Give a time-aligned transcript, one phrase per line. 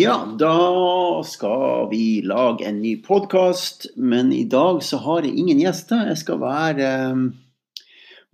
[0.00, 3.86] Ja, da skal vi lage en ny podkast.
[3.96, 6.06] Men i dag så har jeg ingen gjester.
[6.08, 7.18] Jeg skal være eh,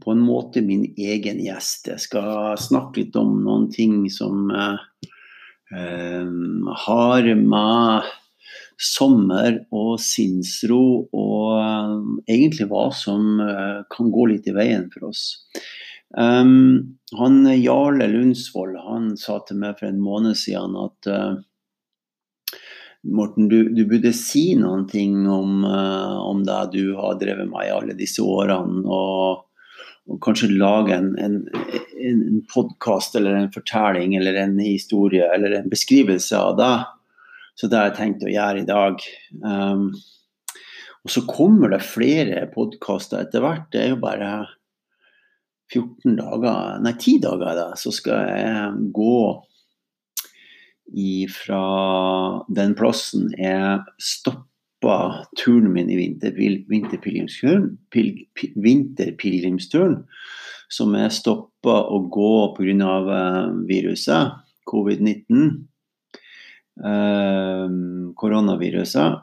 [0.04, 1.88] på en måte min egen gjest.
[1.90, 4.76] Jeg skal snakke litt om noen ting som eh,
[6.84, 8.12] har med
[8.79, 11.96] sommer og sinnsro og eh,
[12.36, 15.24] egentlig hva som eh, kan gå litt i veien for oss.
[16.14, 21.43] Um, han Jarle Lundsvold han sa til meg for en måned siden at uh,
[23.06, 27.68] Morten, du, du, burde si noen ting om, uh, om, det du har drevet med
[27.68, 28.82] i alle disse årene.
[28.86, 29.44] Og,
[30.10, 31.38] og kanskje lage en, en,
[32.10, 36.74] en podkast eller en fortelling eller en historie eller en beskrivelse av det.
[37.56, 39.08] Så det har jeg tenkt å gjøre i dag.
[39.41, 39.88] Um,
[41.06, 43.68] og så kommer det flere podkaster etter hvert.
[43.72, 44.30] Det er jo bare
[45.72, 49.18] 14 dager, nei 10 dager, da, så skal jeg gå
[50.92, 51.62] ifra
[52.52, 57.72] den plassen jeg stoppa turen min i vinterpilegrimsturen,
[58.54, 60.02] vinterpilegrimsturen
[60.72, 62.92] som jeg stoppa å gå pga.
[63.16, 64.32] Eh, viruset,
[64.66, 65.66] covid-19,
[66.84, 67.68] eh,
[68.18, 69.22] koronaviruset.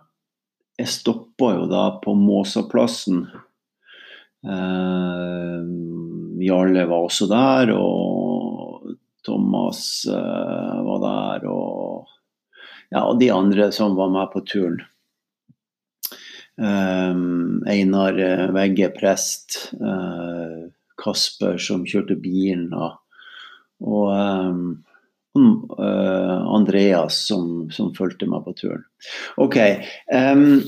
[0.79, 3.27] Jeg stoppa jo da på Måsaplassen.
[4.43, 5.59] Eh,
[6.43, 8.42] Jarle var også der, og
[9.25, 12.09] Thomas uh, var der, og,
[12.91, 14.81] ja, og de andre som var med på turen.
[16.53, 19.73] Um, Einar eh, Vegge, prest.
[19.81, 20.69] Uh,
[21.01, 22.67] Kasper som kjørte bilen.
[22.77, 22.99] Og,
[23.81, 24.67] og um,
[25.33, 28.85] uh, Andreas som, som fulgte meg på turen.
[29.41, 29.57] OK.
[30.13, 30.61] Um,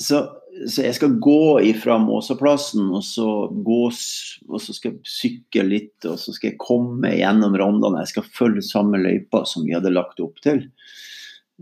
[0.00, 0.26] så
[0.68, 5.96] så jeg skal gå ifra Måsaplassen, og så gå og så skal jeg sykle litt,
[6.08, 8.02] og så skal jeg komme gjennom Rondane.
[8.04, 10.66] Jeg skal følge samme løypa som vi hadde lagt opp til.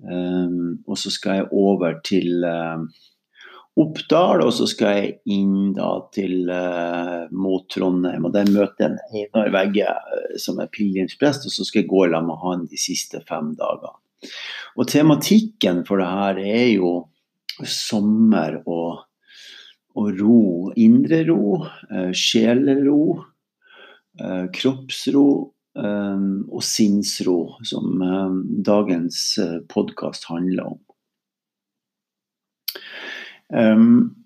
[0.01, 2.83] Um, og så skal jeg over til uh,
[3.81, 8.27] Oppdal, og så skal jeg inn da til uh, mot Trondheim.
[8.27, 11.93] Og der møter jeg en Einar Vegge uh, som er pilegrimsprest, og så skal jeg
[11.93, 13.95] gå sammen med han de siste fem dagene.
[14.77, 16.91] Og tematikken for det her er jo
[17.67, 19.07] sommer og,
[19.99, 20.43] og ro.
[20.81, 23.25] Indre ro, eh, sjelero,
[24.21, 25.27] eh, kroppsro
[25.77, 28.01] eh, og sinnsro, som
[28.67, 29.25] dagens
[29.69, 30.81] podkast handler om.
[33.51, 34.17] Um,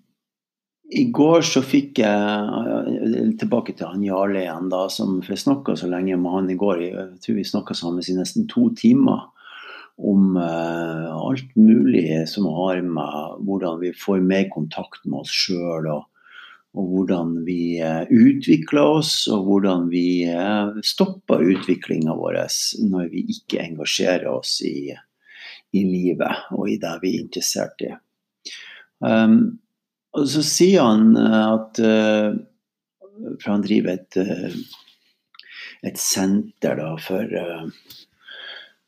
[0.93, 5.73] I går så fikk jeg Tilbake til han Jarle igjen, da, som, for jeg snakka
[5.79, 6.83] så lenge med han i går.
[6.85, 9.25] Jeg tror vi snakka sammen i nesten to timer
[9.97, 15.87] om uh, alt mulig som har med hvordan vi får mer kontakt med oss sjøl,
[15.87, 16.07] og,
[16.75, 22.41] og, hvordan vi uh, utvikler oss, og hvordan vi uh, stopper utviklinga vår
[22.89, 27.93] når vi ikke engasjerer oss i, i, livet og i det vi er interessert i.
[28.99, 29.61] Um,
[30.15, 31.75] og så sier han at
[33.41, 34.15] For han driver et,
[35.83, 37.27] et senter da, for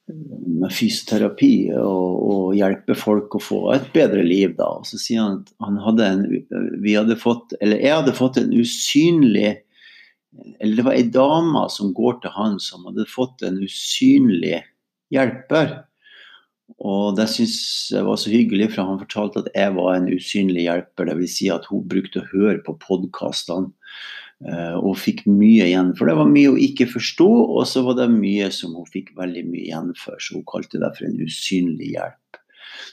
[0.08, 4.56] med fysioterapi og, og, hjelpe folk å få et bedre liv.
[4.58, 4.70] da.
[4.80, 6.24] Og så sier han at han hadde en,
[6.84, 9.58] vi hadde fått, eller jeg hadde fått en usynlig
[10.62, 14.60] Eller det var ei dame som går til han som hadde fått en usynlig
[15.10, 15.72] hjelper.
[16.84, 17.56] Og det syns
[17.94, 21.10] jeg var så hyggelig, for han fortalte at jeg var en usynlig hjelper.
[21.10, 21.38] Dvs.
[21.40, 23.74] Si at hun brukte å høre på podkastene
[24.38, 25.96] og fikk mye igjen.
[25.98, 29.16] For det var mye hun ikke forsto, og så var det mye som hun fikk
[29.18, 30.20] veldig mye igjen for.
[30.22, 32.28] Så hun kalte det for en usynlig hjelp.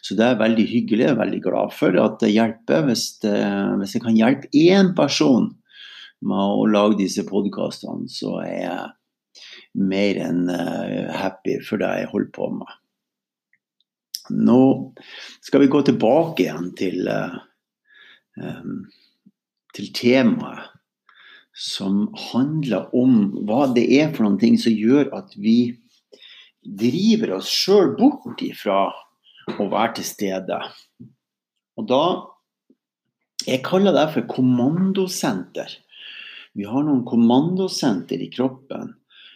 [0.05, 1.05] Så det er veldig hyggelig.
[1.05, 2.87] Jeg er veldig glad for at det hjelper.
[2.89, 3.37] Hvis, det,
[3.81, 5.51] hvis jeg kan hjelpe én person
[6.25, 9.45] med å lage disse podkastene, så er jeg
[9.85, 12.77] mer enn eh, happy for det jeg holder på med.
[14.35, 14.61] Nå
[15.45, 18.55] skal vi gå tilbake igjen til, uh,
[19.77, 20.71] til temaet
[21.55, 25.75] som handler om hva det er for noen ting som gjør at vi
[26.65, 28.89] driver oss sjøl bort ifra
[29.55, 30.61] å være til stede.
[31.79, 32.05] Og da
[33.45, 35.69] Jeg kaller det for kommandosenter.
[36.57, 38.95] Vi har noen kommandosenter i kroppen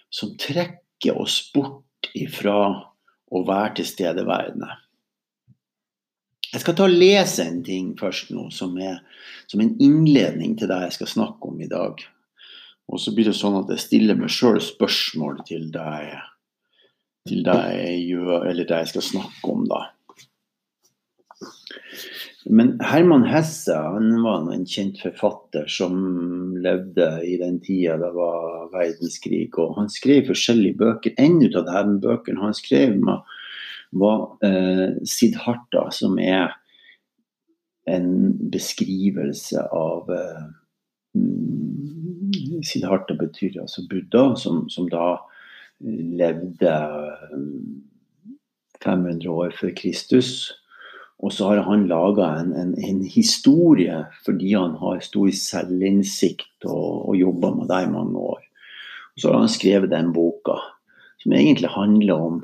[0.09, 2.55] som trekker oss bort ifra
[3.29, 4.71] å være tilstedeværende.
[6.53, 9.03] Jeg skal ta og lese en ting først nå, som er
[9.49, 12.00] som en innledning til det jeg skal snakke om i dag.
[12.89, 16.25] Og så blir det sånn at jeg stiller meg sjøl spørsmål til det jeg,
[17.29, 19.83] til det jeg gjør, eller det jeg skal snakke om, da.
[22.49, 25.99] Men Herman Hesse han var en kjent forfatter som
[26.65, 29.50] levde i den tida det var verdenskrig.
[29.61, 31.15] Og han skrev forskjellige bøker.
[31.21, 33.37] En av de bøkene han skrev med
[33.90, 36.52] var eh, Siddharta, som er
[37.88, 38.11] en
[38.52, 40.46] beskrivelse av eh,
[41.17, 45.17] mm, Siddharta betyr altså Buddha, som, som da
[45.81, 46.75] levde
[48.85, 50.32] 500 eh, år før Kristus.
[51.19, 57.08] Og så har han laga en, en, en, historie fordi han har stor selvinnsikt og,
[57.11, 58.44] og jobba med det i mange år.
[59.17, 60.61] Og så har han skrevet den boka,
[61.19, 62.38] som egentlig handler om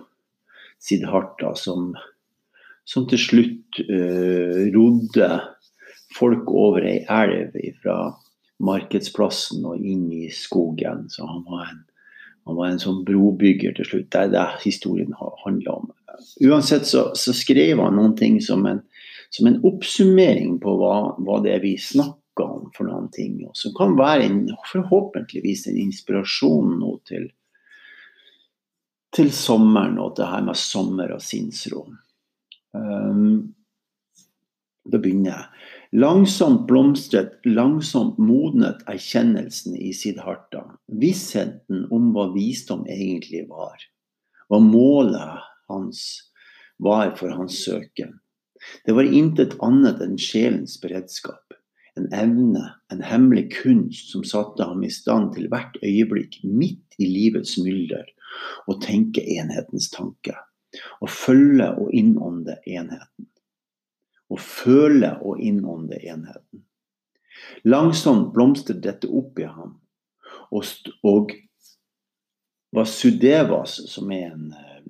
[0.85, 1.93] Siddharta, som,
[2.85, 5.31] som til slutt uh, rodde
[6.15, 7.99] folk over ei elv fra
[8.65, 11.09] markedsplassen og inn i skogen.
[11.11, 11.83] Så han var en,
[12.47, 14.11] han var en sånn brobygger til slutt.
[14.13, 15.93] Det er det historien handler om
[16.41, 18.83] uansett så, så, skrev han noen ting som en,
[19.31, 23.41] som en oppsummering på hva, hva, det er vi snakker om for noen ting.
[23.49, 27.29] Og som kan være en, forhåpentligvis en inspirasjon nå til,
[29.15, 31.87] til sommeren og det her med sommer og sinnsro.
[32.75, 33.55] Um,
[34.85, 35.45] da begynner jeg.
[36.03, 40.65] Langsomt blomstret, langsomt modnet erkjennelsen i Siddharta.
[41.01, 43.79] Vissheten om hva visdom egentlig var.
[44.51, 46.03] Hva målet hans
[46.83, 48.19] var for hans søken.
[48.85, 51.55] Det var intet annet enn sjelens beredskap.
[51.95, 57.07] En evne, en hemmelig kunst som satte ham i stand til hvert øyeblikk, midt i
[57.07, 58.09] livets mylder,
[58.67, 60.37] å tenke enhetens tanke.
[61.01, 63.29] Å følge og innånde enheten.
[64.29, 66.65] Å føle og innånde enheten.
[67.69, 69.77] Langsomt blomstret dette opp i ham.
[70.55, 70.65] Og,
[71.07, 71.35] og
[72.75, 74.81] Vasudevas, som er en eh,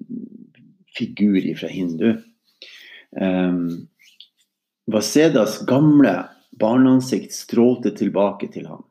[0.97, 2.15] figur fra hindu.
[3.21, 3.89] Um,
[4.91, 6.15] Vasedas gamle
[6.61, 8.85] barneansikt strålte tilbake til ham.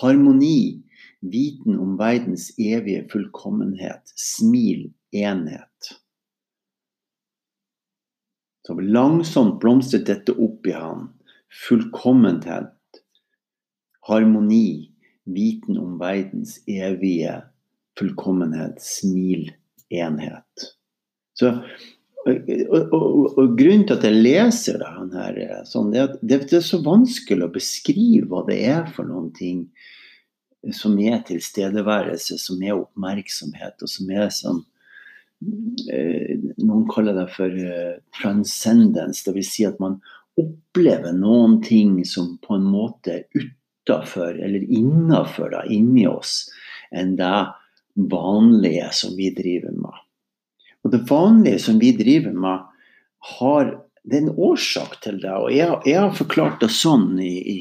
[0.00, 0.82] Harmoni,
[1.22, 5.92] viten om verdens evige fullkommenhet, smil, enhet.
[8.66, 11.08] Så langsomt blomstret dette opp i ham.
[11.68, 13.02] Fullkommenhet,
[14.08, 14.92] harmoni,
[15.24, 17.40] viten om verdens evige
[17.98, 19.50] fullkommenhet, smil,
[19.92, 20.68] enhet.
[21.38, 21.52] Så,
[22.22, 22.50] og,
[22.94, 26.64] og, og, Grunnen til at jeg leser det her, sånn, det, er at det, er
[26.64, 29.66] så vanskelig å beskrive hva det er for noen ting
[30.70, 34.60] som er tilstedeværelse, som er oppmerksomhet, og som er sånn
[35.90, 39.50] eh, Noen kaller det for uh, transcendence, dvs.
[39.50, 39.98] Si at man
[40.38, 46.46] opplever noen ting som på en måte er utafor eller innafor inni oss
[46.94, 47.40] enn det
[47.94, 49.98] vanlige som vi driver med.
[50.82, 52.62] Og det vanlige som vi driver med,
[53.38, 55.32] har det er en årsak til det.
[55.32, 57.60] Og jeg, jeg har forklart det sånn i, i,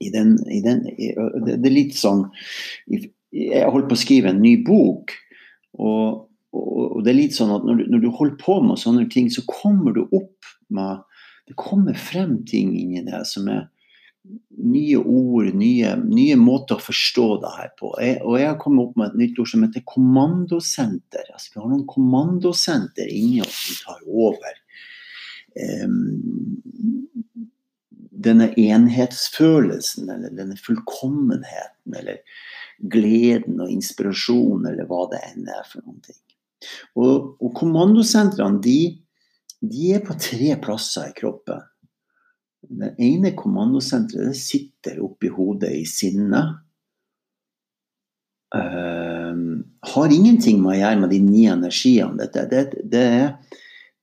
[0.00, 2.26] i den, i den det, det, er litt sånn
[2.88, 5.14] Jeg holdt på å skrive en ny bok.
[5.82, 6.24] Og,
[6.54, 9.30] og, det er litt sånn at når du, når du, holder på med sånne ting,
[9.32, 11.02] så kommer du opp med
[11.44, 13.66] Det kommer frem ting inni deg som er
[14.64, 17.90] nye ord, nye, nye, måter å forstå det her på.
[18.00, 21.26] Jeg, og jeg har kommet opp med et nytt ord som heter kommandosenter.
[21.28, 24.56] Altså, vi har noen kommandosenter inni oss som tar over.
[25.84, 26.56] Um,
[28.14, 32.20] denne enhetsfølelsen, eller denne fullkommenheten, eller
[32.78, 36.20] gleden og inspirasjonen, eller hva det enn er for noen ting.
[36.96, 38.78] Og, og kommandosentrene, de,
[39.60, 41.64] de er på tre plasser i kroppen.
[42.64, 46.60] Det ene kommandosenteret sitter oppi hodet i sinnet.
[48.54, 52.16] Uh, har ingenting med å gjøre med de ni energiene.
[52.22, 53.08] Dette, det, det,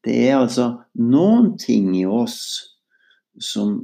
[0.05, 0.67] det, er altså
[0.99, 2.70] noen ting i oss
[3.39, 3.77] som,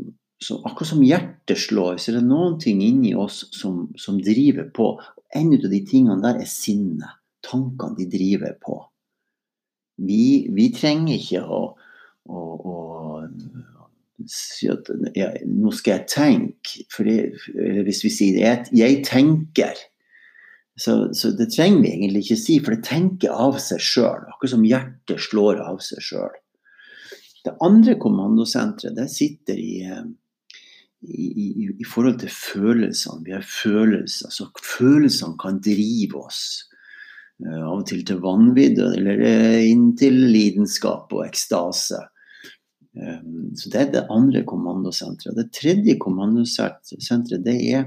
[0.44, 4.70] som, Akkurat som hjertet slår, så er det noen ting inni oss som, som driver
[4.74, 4.94] på.
[5.36, 7.18] En av de tingene der er sinnet.
[7.48, 8.82] Tankene de driver på.
[10.04, 11.62] Vi, vi trenger ikke å,
[12.30, 12.76] å, å
[14.30, 16.88] si at ja, nå skal jeg tenke.
[16.94, 17.18] Fordi,
[17.88, 19.80] hvis vi sier jeg, jeg tenker,
[20.78, 24.28] så, så, det trenger vi egentlig ikke si, for det tenker av seg sjøl.
[24.30, 26.36] Akkurat som hjertet slår av seg sjøl.
[27.48, 29.76] Det andre kommandosenteret det sitter i,
[31.08, 33.24] i, i, i, forhold til følelsene.
[33.24, 36.42] Vi har følelser, så følelsene kan drive oss.
[37.46, 39.24] Eh, av og til til vanvidd, eller
[39.64, 42.04] inntil lidenskap og ekstase.
[43.56, 45.36] Så Det er det andre kommandosenteret.
[45.38, 47.84] Det tredje kommandosenteret det er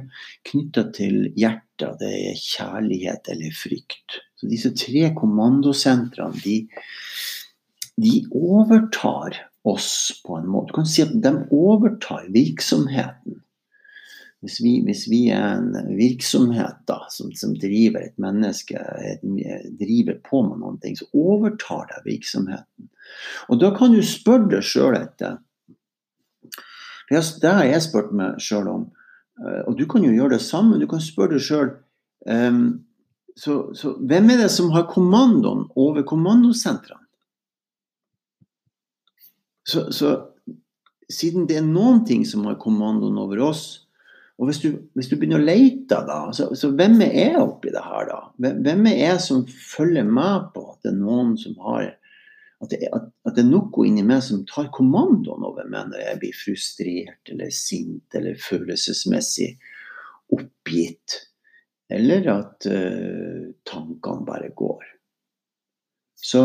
[0.47, 1.99] knytta til hjertet.
[1.99, 4.21] Det er kjærlighet eller frykt.
[4.38, 6.57] Så Disse tre kommandosentrene de,
[8.00, 10.71] de overtar oss på en måte.
[10.71, 13.43] Du kan si at de overtar virksomheten.
[14.40, 18.81] hvis vi, hvis vi, er en virksomhet da, som, som, driver et menneske,
[19.81, 22.88] driver på med ting, så overtar det virksomheten.
[23.49, 25.38] Og da kan du spørre deg sjøl etter
[27.11, 28.88] Det har jeg spurt meg sjøl om.
[29.43, 30.79] Eh, og du kan jo gjøre det samme.
[30.79, 31.73] Du kan spørre deg sjøl
[32.31, 32.87] ehm,
[33.37, 37.00] så, så, hvem er det som har kommandoen over kommandosentrene?
[39.71, 40.17] Så, så
[41.11, 43.65] siden det er noen ting som har kommandoen over oss,
[44.41, 47.73] og hvis du, hvis du, begynner å lete, da, så, så hvem er jeg oppi
[47.75, 48.21] det her, da?
[48.41, 51.91] Hvem er jeg som følger med på at det er noen som har
[52.61, 56.03] At det, at, at det er noe inni meg som tar kommandoen over meg når
[56.03, 59.55] jeg blir frustrert eller sint eller følelsesmessig
[60.37, 61.17] oppgitt.
[61.89, 64.85] Eller at uh, tankene bare går.
[66.21, 66.43] Så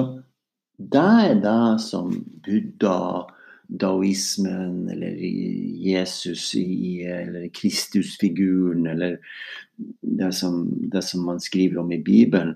[0.77, 2.11] det er det som
[2.45, 3.25] Buddha
[3.67, 5.15] daoismen eller
[5.87, 9.17] Jesus i, eller Kristusfiguren eller
[10.01, 12.55] det som, det som, man skriver om i Bibelen.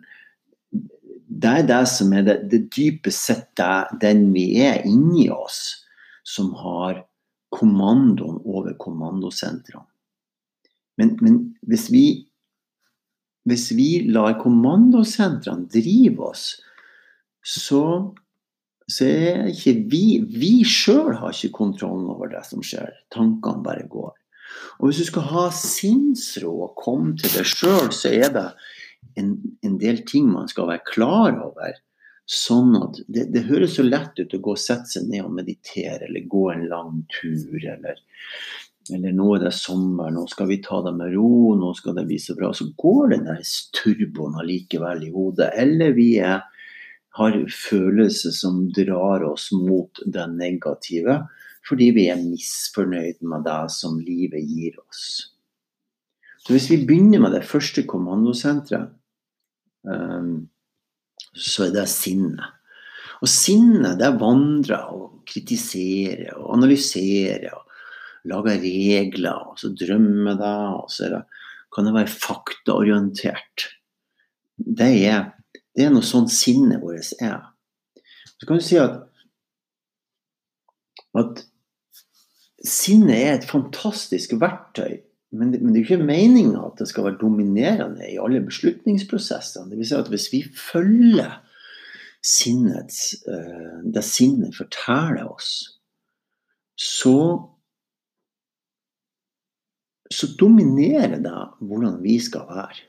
[1.30, 3.64] Det er det som er det, det dypest sett
[4.02, 5.86] den vi er inni oss,
[6.24, 7.04] som har
[7.54, 9.86] kommandoen over kommandosentrene.
[11.00, 12.06] Men, men hvis, vi,
[13.48, 16.58] hvis vi lar kommandosentrene drive oss,
[17.50, 17.84] så
[18.90, 22.90] så er ikke vi Vi sjøl har ikke kontrollen over det som skjer.
[23.14, 24.16] Tankene bare går.
[24.80, 28.48] Og hvis du skal ha sinnsro og komme til deg sjøl, så er det
[29.20, 31.78] en, en, del ting man skal være klar over.
[32.30, 35.36] Sånn at det, det, høres så lett ut å gå og sette seg ned og
[35.38, 38.02] meditere, eller gå en lang tur, eller,
[38.94, 42.06] eller nå er det sommer, nå skal vi ta det med ro, nå skal det
[42.10, 42.52] bli så bra.
[42.54, 43.42] Så går den der
[43.78, 45.52] turboen allikevel i hodet.
[45.62, 46.46] Eller vi er
[47.20, 51.20] har følelser som drar oss mot det negative,
[51.68, 55.04] fordi vi er misfornøyd med det som livet gir oss.
[56.40, 58.94] Så Hvis vi begynner med det første kommandosenteret,
[59.84, 60.48] um,
[61.36, 62.56] så er det sinnet.
[63.20, 67.66] Og sinnet det vandrer og kritiserer og analyserer og
[68.30, 71.22] lager regler, og så drømmer det, og så det,
[71.76, 73.68] kan det være faktaorientert.
[74.58, 75.30] Det er
[75.80, 77.40] det er noe sånn sinnet vårt er.
[78.36, 78.98] Så kan du si at,
[81.16, 81.44] at
[82.68, 85.00] sinnet er et fantastisk verktøy.
[85.32, 89.70] Men det, men det er ikke meninga at det skal være dominerende i alle beslutningsprosessene.
[89.70, 91.38] Det vil si at hvis vi følger
[92.26, 95.54] sinnets, uh, det sinnet forteller oss,
[96.76, 97.16] så
[100.10, 102.86] så dominerer det hvordan vi skal være.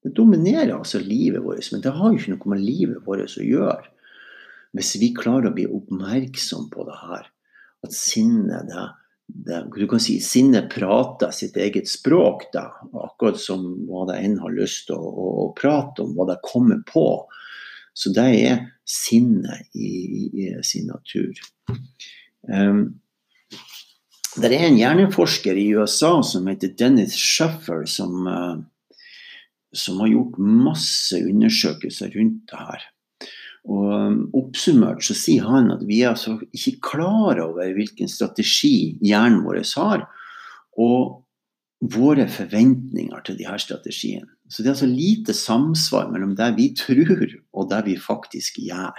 [0.00, 3.44] Det dominerer altså livet vårt, men det har jo ikke noe med livet vårt å
[3.44, 3.90] gjøre.
[4.76, 7.28] Hvis vi klarer å bli oppmerksom på det her,
[7.84, 8.86] at sinnet det,
[9.46, 12.68] det, du kan si Sinnet prater sitt eget språk, da,
[13.04, 16.40] akkurat som hva det enn har lyst til å, å, å, prate om, hva det
[16.46, 17.06] kommer på.
[17.94, 21.36] Så det er sinnet i, i, i sin natur.
[22.48, 23.00] Um,
[24.38, 28.60] det er en hjerneforsker i USA som heter Dennis Shuffer, som uh,
[29.76, 32.86] som har gjort masse undersøkelser rundt det her.
[33.68, 38.96] Og um, Oppsummert så sier han at vi er altså ikke klar over hvilken strategi
[39.04, 40.06] hjernen vår har,
[40.80, 41.26] og
[41.80, 44.28] våre forventninger til de her strategiene.
[44.50, 47.24] Så det er altså lite samsvar mellom det vi tror
[47.56, 48.98] og det vi faktisk gjør.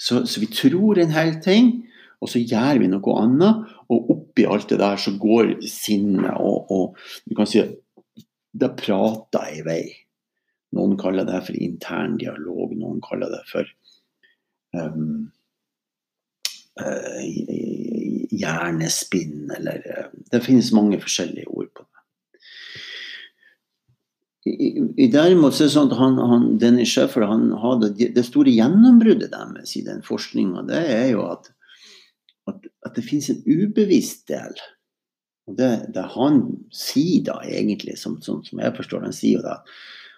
[0.00, 1.84] Så, så vi tror en hel ting,
[2.22, 3.62] og så gjør vi noe annet.
[3.92, 6.98] Og oppi alt det der så går sinnet og, og
[7.28, 7.62] du kan si
[8.54, 9.84] det prater i vei.
[10.74, 13.68] Noen kaller det for intern dialog, noen kaller det for
[14.74, 15.26] um,
[16.80, 17.20] uh,
[18.34, 21.90] hjernespinn, eller uh, Det finnes mange forskjellige ord på det.
[24.44, 24.68] I,
[25.00, 28.52] i derimot så er det sånn at han, han, Dennis Schäfer han hadde det store
[28.52, 31.48] gjennombruddet deres i den forskninga, det er jo at,
[32.50, 34.52] at, at det finnes en ubevisst del
[35.46, 36.40] det, det, han
[36.72, 39.58] sier da egentlig, som, som, som jeg forstår han sier jo det,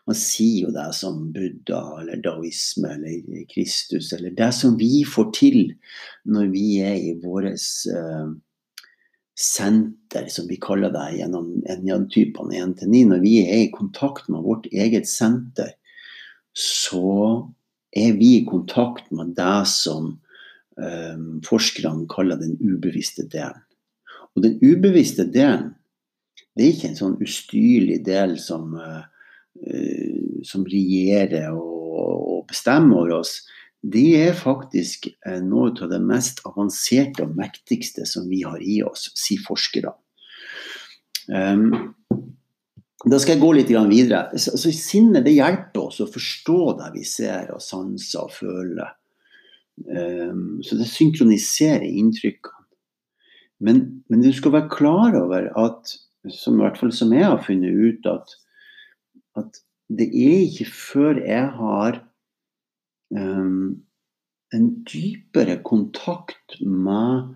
[0.06, 5.32] han sier jo det som Buddha eller daoisme eller Kristus, eller det som vi får
[5.34, 5.62] til
[6.30, 7.58] når vi er i vårt
[7.90, 8.30] uh,
[9.36, 14.70] senter, som vi kaller det gjennom enjatypene 1-9, Når vi er i kontakt med vårt
[14.70, 15.74] eget senter,
[16.54, 17.50] så
[17.90, 20.14] er vi i kontakt med det som
[20.78, 23.65] um, forskerne kaller den ubevisste delen.
[24.36, 25.72] Og den ubevisste delen,
[26.56, 29.04] det er ikke en sånn ustyrlig del som, uh,
[30.44, 33.40] som regjerer og, bestemmer over oss.
[33.82, 38.82] Det er faktisk uh, noe av det mest avanserte og mektigste som vi har i
[38.86, 39.92] oss, sier forskere.
[41.26, 41.72] Um,
[43.06, 44.38] da skal jeg gå litt videre.
[44.38, 48.94] Så, så Sinne det hjelper oss å forstå det vi ser og sanser og føler.
[49.86, 52.55] Um, så det synkroniserer inntrykkene.
[53.60, 55.94] Men, men, du skal være klar over at,
[56.28, 58.36] som, i hvert fall som jeg har funnet ut, at,
[59.40, 62.00] at det er ikke før jeg har
[63.16, 63.82] um,
[64.54, 67.34] en dypere kontakt med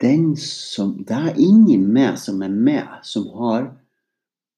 [0.00, 3.66] den som Det er inni meg som er med, som har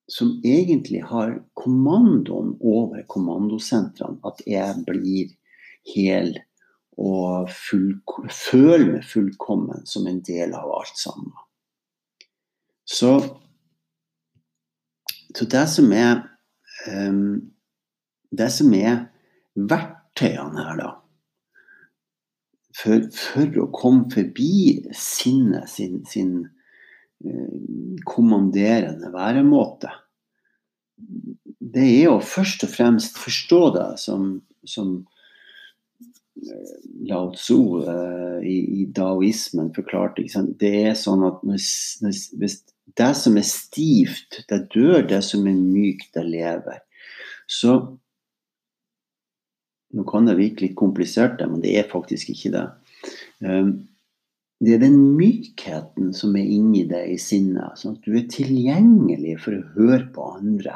[0.07, 5.33] som egentlig har kommandoen over kommandosentrene, at jeg blir
[5.95, 6.37] hel
[6.97, 7.91] og full,
[8.33, 11.35] føler meg fullkommen som en del av alt sammen.
[12.87, 13.12] Så,
[15.35, 16.23] så det som er
[16.87, 17.50] um,
[18.37, 19.07] Det som er
[19.57, 20.88] verktøyene her, da
[22.76, 29.93] for, for, å komme forbi sinnet sin, sin uh, kommanderende væremåte,
[31.76, 34.29] det er jo først og fremst forstå det som,
[34.65, 34.99] som
[37.07, 40.25] Lao Tzu uh, i, i daoismen forklarte.
[40.61, 41.61] Det er sånn at når,
[42.40, 42.59] hvis
[42.97, 45.02] det som er stivt, det dør.
[45.09, 46.83] Det som er mykt, det lever.
[47.49, 47.78] Så
[49.97, 52.64] Nå kan det virke litt komplisert, men det er faktisk ikke det.
[53.40, 53.69] Um,
[54.61, 57.78] det er den mykheten som er inni deg i sinnet.
[57.81, 60.75] Sånn at du er tilgjengelig for å høre på andre.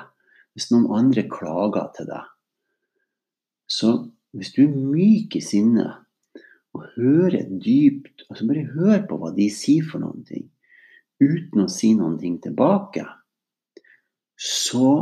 [0.54, 2.30] Hvis noen andre klager til deg.
[3.70, 3.92] Så
[4.36, 5.98] hvis du er myk i sinnet
[6.76, 10.46] og hører dypt altså Bare hør på hva de sier for noen ting
[11.20, 13.04] uten å si noen ting tilbake,
[14.40, 14.92] så,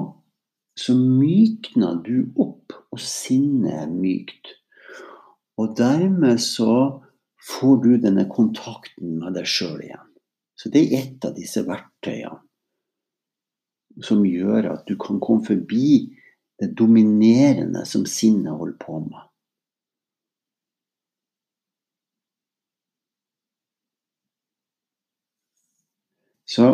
[0.75, 4.56] så mykner du opp, og sinnet er mykt.
[5.59, 6.74] Og dermed så
[7.48, 10.11] får du denne kontakten med deg sjøl igjen.
[10.59, 12.42] Så det er et av disse verktøyene
[14.05, 16.11] som gjør at du kan komme forbi
[16.59, 19.24] det dominerende som sinnet holder på med.
[26.48, 26.70] Så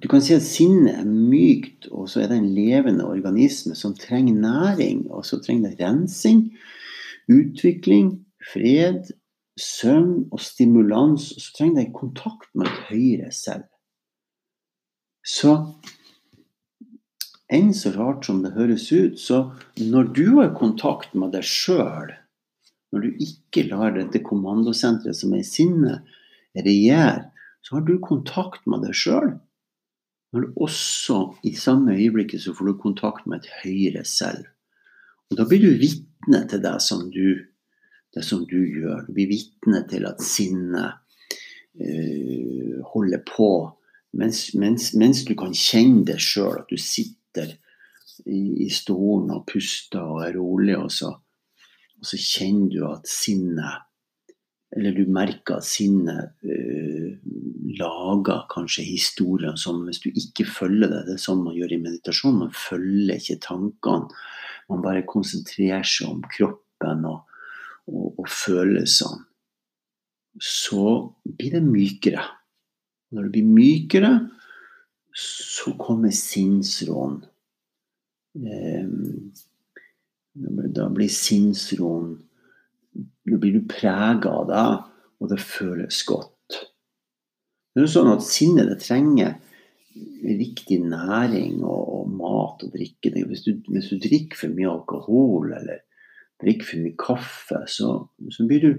[0.00, 3.94] du kan si at sinnet er mykt, og så er det en levende organisme som
[3.94, 5.04] trenger næring.
[5.12, 6.46] Og så trenger det rensing,
[7.30, 8.14] utvikling,
[8.52, 9.12] fred,
[9.60, 11.28] søvn og stimulans.
[11.36, 13.68] Og så trenger det kontakt med et høyere selv.
[15.22, 15.54] Så
[17.52, 19.44] enn så rart som det høres ut, så
[19.76, 22.14] når du har kontakt med deg sjøl,
[22.92, 26.08] når du ikke lar dette kommandosenteret som er i sinnet,
[26.56, 27.31] regjere,
[27.62, 29.32] så har du kontakt med deg sjøl.
[30.32, 34.46] Men også i samme øyeblikket så får du kontakt med et høyere selv.
[35.30, 37.36] Og da blir du vitne til det som du,
[38.14, 39.04] det som du gjør.
[39.06, 40.98] Du blir vitne til at sinnet
[41.80, 43.50] øh, holder på,
[44.12, 47.54] mens, mens, mens, du kan kjenne det sjøl, at du sitter
[48.26, 51.12] i, i stolen og puster og er rolig, og så,
[52.00, 53.88] og så kjenner du at sinnet
[54.72, 57.08] Eller du merker at sinnet uh,
[57.76, 61.82] lager kanskje historier som hvis du ikke følger det Det er sånn man gjør i
[61.82, 62.40] meditasjon.
[62.40, 64.22] Man følger ikke tankene.
[64.70, 67.26] Man bare konsentrerer seg om kroppen og,
[67.90, 69.26] og, og følelsene.
[70.40, 72.22] Så blir det mykere.
[73.12, 74.12] Når det blir mykere,
[75.12, 77.18] så kommer sinnsroen.
[78.32, 79.32] Um,
[80.72, 82.14] da blir sinnsroen
[83.28, 84.66] Da blir du prega av det,
[85.22, 86.30] og det føles godt.
[87.72, 89.36] Det er jo sånn at sinnet det trenger
[90.22, 93.12] riktig næring og, og mat og drikke.
[93.28, 95.84] Hvis du, hvis du, drikker for mye alkohol eller
[96.42, 97.94] drikker for mye kaffe, så,
[98.34, 98.72] så blir du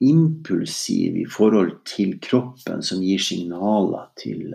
[0.00, 4.54] impulsiv i forhold til kroppen som gir signaler til,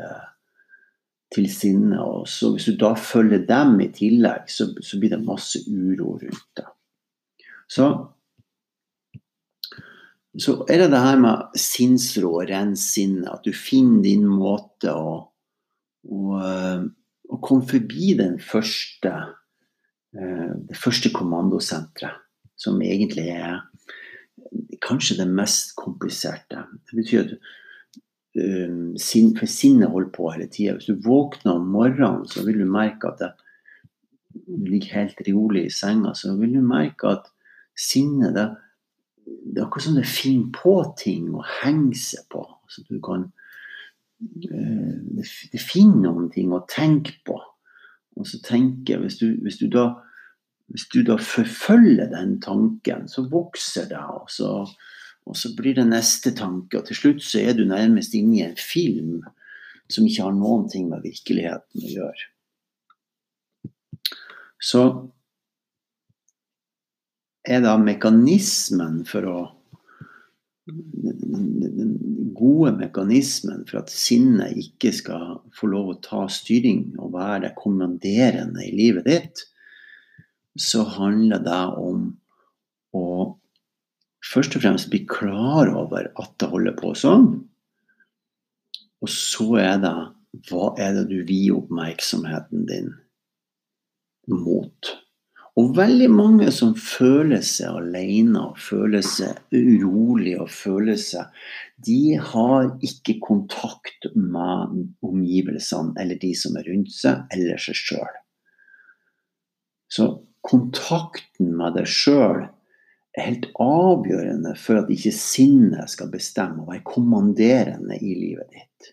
[1.36, 2.02] til sinnet.
[2.02, 6.16] Og så hvis du da følger dem i tillegg, så, så blir det masse uro
[6.18, 6.70] rundt det.
[7.72, 7.90] Så
[10.36, 13.30] så er det det her med sinnsro og rense sinnet.
[13.32, 15.14] At du finner din måte å,
[16.12, 16.82] å, eh,
[17.32, 19.14] å komme forbi den første,
[20.16, 22.20] eh, det første kommandosenteret,
[22.60, 23.62] som egentlig er
[24.84, 26.66] kanskje det mest kompliserte.
[26.90, 27.38] Det betyr at
[28.36, 28.94] um,
[29.40, 30.76] For sinnet holder på hele tida.
[30.76, 33.32] Hvis du våkner om morgenen, så vil du merke at det,
[34.36, 37.30] ligger helt rolig i senga, så vil du merke at
[37.80, 38.50] sinnet det
[39.26, 42.44] det er akkurat som det finner på ting å henge seg på.
[42.70, 43.28] Så du kan
[44.52, 47.40] eh, Det finner noen ting å tenke på.
[48.16, 49.90] Og så tenker hvis du, hvis du da
[50.74, 54.02] hvis du da forfølger den tanken, så vokser det.
[54.02, 54.66] Og så,
[55.26, 58.44] Og så blir det neste tanke, og til slutt så er du nærmest inne i
[58.46, 59.24] en film
[59.90, 62.28] som ikke har noen ting med virkeligheten å gjøre.
[64.62, 64.82] Så
[67.48, 69.38] er da mekanismen for å
[70.66, 71.92] den
[72.34, 78.66] gode mekanismen for at sinnet ikke skal få lov å ta styring og være kommanderende
[78.66, 79.44] i livet ditt,
[80.58, 82.08] så handler det om
[82.96, 83.06] å
[84.26, 87.30] først og fremst bli klar over at det holder på sånn.
[89.06, 89.96] Og så er det
[90.50, 92.94] hva er det du vier oppmerksomheten din
[94.32, 94.96] mot?
[95.56, 101.32] Og veldig mange som føler seg alene og føler seg urolig og føler seg
[101.88, 108.20] De har ikke kontakt med omgivelsene eller de som er rundt seg, eller seg sjøl.
[109.88, 110.10] Så
[110.46, 112.44] kontakten med deg sjøl
[113.16, 118.92] er helt avgjørende for at ikke sinnet skal bestemme og være kommanderende i livet ditt.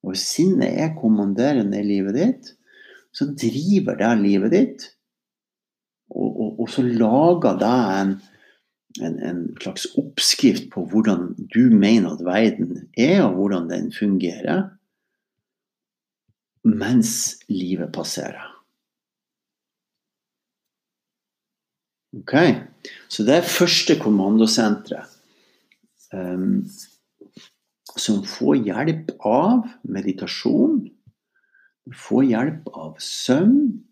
[0.00, 2.54] Og hvis sinnet er kommanderende i livet ditt,
[3.18, 4.88] så driver det livet ditt.
[6.14, 8.12] Og, og, og så lager det en,
[9.02, 14.68] en, en, slags oppskrift på hvordan du mener at verden er, og hvordan den fungerer,
[16.68, 18.54] mens livet passerer.
[22.16, 22.34] Ok,
[23.08, 25.16] Så det er første kommandosenteret.
[26.08, 26.64] Um,
[27.98, 30.86] som får hjelp av meditasjon
[31.94, 33.84] får hjelp av søvn.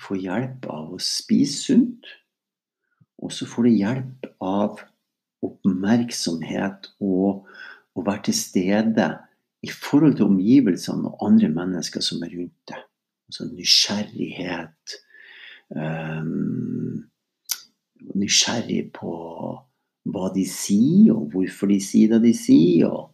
[0.00, 2.08] Får hjelp av å spise sunt.
[3.22, 4.80] Og så får du hjelp av
[5.42, 7.44] oppmerksomhet og
[7.92, 9.08] å være til stede
[9.62, 12.84] i forhold til omgivelsene og andre mennesker som er rundt deg.
[13.30, 14.96] Altså nysgjerrighet.
[15.72, 17.04] Um,
[18.18, 19.12] nysgjerrig på
[20.12, 22.90] hva de sier, og hvorfor de sier det de sier.
[22.90, 23.12] Og,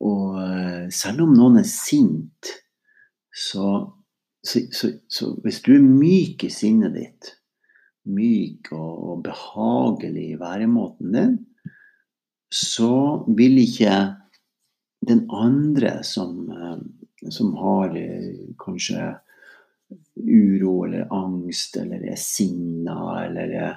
[0.00, 2.54] og eh, selv om noen er sint,
[3.36, 3.92] så,
[4.42, 7.32] så, så, så, hvis du er myk i sinnet ditt,
[8.08, 11.36] myk og, og behagelig i væremåten din,
[12.54, 13.96] så vil ikke
[15.06, 16.78] den andre som, eh,
[17.30, 19.16] som har eh, kanskje
[20.16, 22.96] uro eller angst eller er sinna
[23.26, 23.74] eller er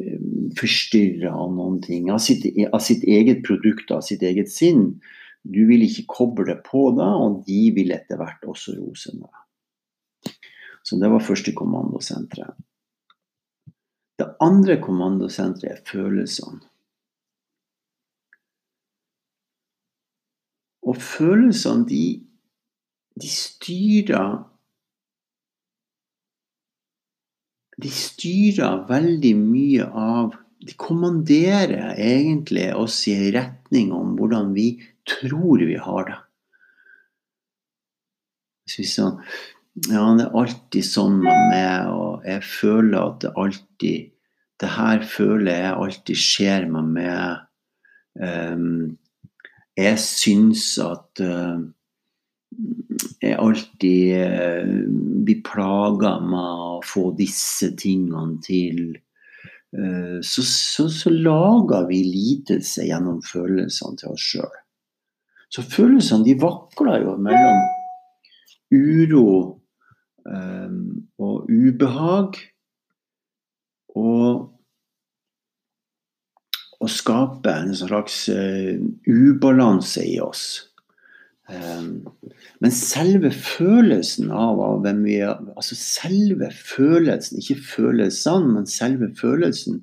[0.00, 0.20] eh,
[0.60, 5.00] forstyrra av noen ting, av sitt, av sitt, eget produkt, av sitt eget sinn,
[5.44, 9.40] du vil ikke koble på da, og de vil etter hvert også rose deg.
[10.84, 12.56] Så det var første kommandosenteret.
[14.18, 16.62] Det andre kommandosenteret er følelsene.
[20.84, 22.04] Og følelsene, de,
[23.20, 24.42] de styrer
[27.82, 34.68] De styrer veldig mye av De kommanderer egentlig oss i en retning om hvordan vi
[35.08, 36.20] tror vi har det.
[38.64, 39.20] Hvis vi sånn
[39.90, 44.10] Ja, det er alltid sånn med meg, og jeg føler at det alltid
[44.62, 47.40] Det her føler jeg alltid skjer med meg.
[48.14, 48.94] Um,
[49.74, 51.58] jeg syns at uh,
[53.18, 54.84] jeg alltid uh,
[55.26, 58.94] blir plaga med å få disse tingene til.
[59.74, 64.60] Uh, så, så, så, lager vi lidelse gjennom følelsene til oss sjøl.
[65.54, 67.60] Så følelsene de vakler jo mellom
[68.74, 69.28] uro
[70.26, 70.74] eh,
[71.22, 72.40] og ubehag.
[73.94, 74.50] Og
[76.84, 78.76] å skape en slags uh,
[79.08, 80.44] ubalanse i oss.
[81.44, 82.06] Um,
[82.64, 89.10] men selve følelsen av, av hvem vi er Altså selve følelsen, ikke følelsene, men selve
[89.18, 89.82] følelsen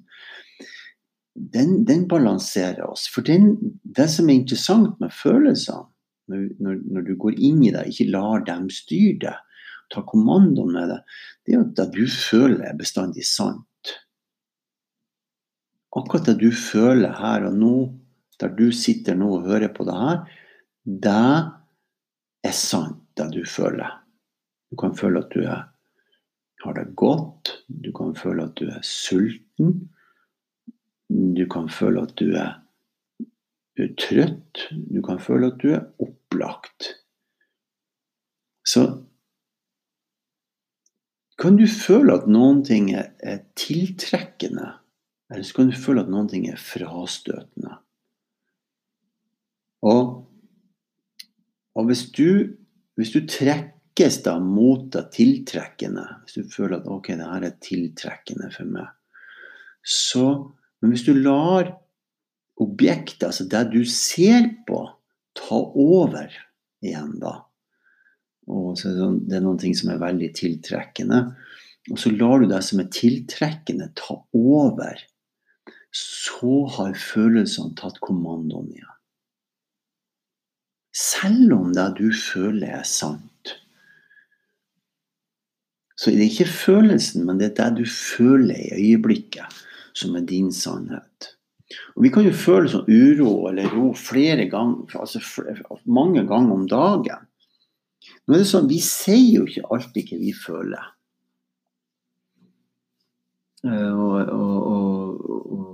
[1.54, 3.08] den, den, balanserer oss.
[3.10, 5.88] For den, det som er interessant med følelsene,
[6.32, 10.72] når, når, når, du går inn i det, ikke lar dem styre deg, ta kommandoen
[10.72, 11.00] med det,
[11.44, 13.96] det er at det du føler, er bestandig sant.
[15.92, 17.74] Akkurat det du føler her og nå,
[18.40, 20.22] der du sitter nå og hører på det her,
[20.86, 21.18] det
[22.48, 24.00] er sant, det du føler.
[24.72, 25.66] Du kan føle at du er,
[26.64, 29.90] har det godt, du kan føle at du er sulten.
[31.12, 32.58] Du kan føle at du er,
[34.00, 34.68] trøtt.
[34.70, 36.92] Du kan føle at du er opplagt.
[38.68, 38.84] Så
[41.42, 44.68] kan du føle at noen ting er tiltrekkende,
[45.32, 47.80] eller så kan du føle at noen ting er frastøtende.
[49.90, 50.12] Og,
[51.74, 52.54] og hvis, du,
[53.00, 57.62] hvis du trekkes da mot det tiltrekkende, hvis du føler at ok, det her er
[57.66, 58.92] tiltrekkende for meg,
[59.82, 60.28] så
[60.82, 61.76] Men hvis du lar
[62.62, 64.84] objektet, altså det du ser på,
[65.38, 66.34] ta over
[66.84, 67.40] igjen, da
[68.52, 71.22] og så er det, sånn, er noen ting som er veldig tiltrekkende.
[71.92, 75.04] Og så lar du det som er tiltrekkende, ta over.
[75.96, 78.98] Så har følelsene tatt kommandoen igjen.
[80.92, 83.56] Selv om det du føler er sant,
[85.96, 89.62] så er det ikke følelsen, men det er det du føler i øyeblikket,
[89.98, 91.36] som er din sannhet.
[91.96, 95.22] Og Vi kan jo føle sånn uro eller ro flere ganger, altså
[95.86, 97.28] mange ganger om dagen.
[98.26, 100.90] Nå er det sånn, Vi sier jo ikke alltid hva vi føler.
[103.62, 105.66] Uh, og, og, og, og,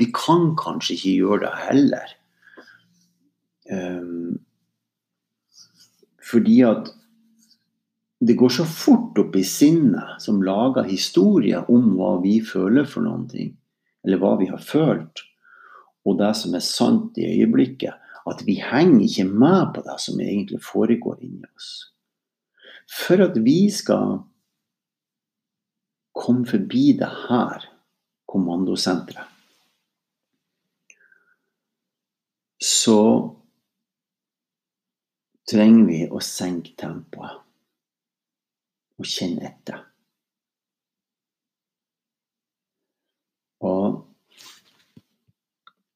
[0.00, 2.14] vi kan kanskje ikke gjøre det heller.
[3.70, 4.40] Um,
[6.26, 6.90] fordi at
[8.20, 13.06] det går så fort opp i sinnet som lager historier om hva vi føler for
[13.06, 13.54] noen ting,
[14.04, 15.22] eller hva vi har følt,
[16.04, 17.96] og det som er sant i øyeblikket,
[18.28, 21.70] at vi henger ikke med på det som egentlig foregår inni oss.
[22.90, 24.18] For at vi skal
[26.12, 27.64] komme forbi det her
[28.28, 29.24] kommandosenteret,
[32.60, 33.00] så
[35.48, 37.38] trenger vi å senke tempoet
[39.00, 39.80] og kjenne etter.
[43.64, 44.06] Og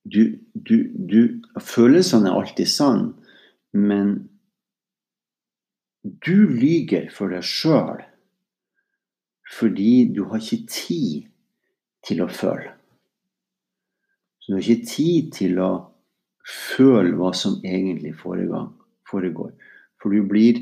[0.04, 1.20] du, du, du
[1.64, 3.06] Følelsene er alltid sann,
[3.72, 4.16] men
[6.04, 8.02] du lyger for deg sjøl
[9.54, 11.26] fordi du har ikke tid
[12.04, 12.72] til å føle.
[14.40, 15.70] Så du har ikke tid til å
[16.44, 18.66] føle hva som egentlig foregår.
[19.06, 20.58] For du blir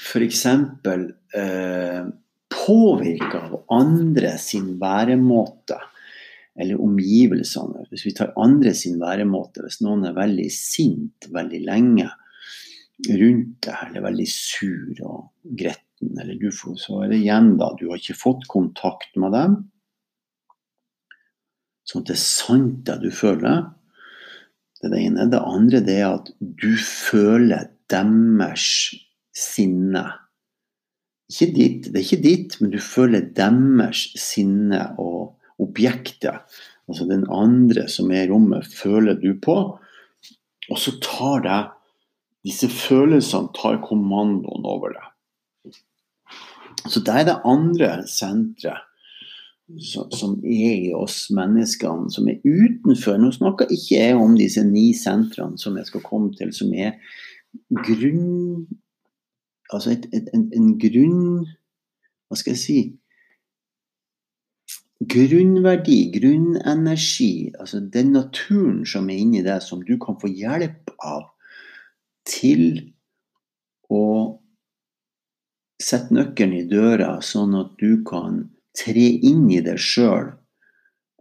[0.00, 0.46] f.eks.
[0.46, 2.04] Eh,
[2.50, 5.78] påvirka av andre sin væremåte
[6.60, 7.86] eller omgivelsene.
[7.90, 12.08] Hvis vi tar andre sin væremåte, hvis noen er veldig sint veldig lenge
[13.08, 17.70] rundt deg, eller veldig sur og gretten, eller du får, så er det igjen da,
[17.78, 19.60] du har ikke fått kontakt med dem.
[21.88, 23.70] Sånn at det er sant det du føler.
[24.80, 25.28] Det er det ene.
[25.32, 28.66] Det andre det er at du føler deres
[29.40, 30.04] sinne.
[31.30, 36.42] Ikke ditt, det er ikke ditt, men du føler deres sinne og objektet.
[36.90, 39.58] Altså den andre som er i rommet, føler du på.
[40.70, 41.60] Og så tar det
[42.40, 45.74] Disse følelsene tar kommandoen over deg.
[46.88, 48.86] Så det er det andre senteret
[50.16, 53.18] som er i oss menneskene, som er utenfor.
[53.20, 56.96] Nå snakker ikke jeg om disse ni sentrene som jeg skal komme til, som er
[57.84, 58.64] grunn
[59.70, 61.46] Altså et, et, en, en grunn
[62.28, 62.78] Hva skal jeg si?
[65.00, 71.22] Grunnverdi, grunnenergi, altså den naturen som er inni deg, som du kan få hjelp av
[72.28, 72.92] til
[73.88, 74.02] å
[75.80, 78.42] sette nøkkelen i døra, sånn at du kan
[78.76, 80.34] tre inn i deg sjøl,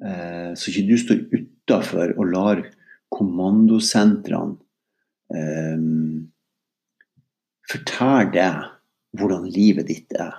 [0.03, 2.65] eh, så ikke du står utafor og lar
[3.15, 4.59] kommandosentrene
[7.69, 8.69] eh, Fortell deg
[9.17, 10.33] hvordan livet ditt er.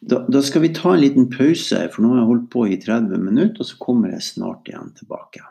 [0.00, 2.76] Da, da, skal vi ta en liten pause, for nå har jeg holdt på i
[2.78, 5.42] 30 minutter, og så kommer jeg snart igjen tilbake.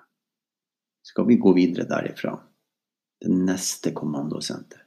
[1.05, 2.37] Skal vi gå videre derifra?
[3.21, 4.84] Det neste kommandosenter.